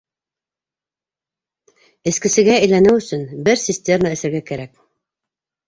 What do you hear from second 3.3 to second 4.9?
бер цистерна эсергә кәрәк.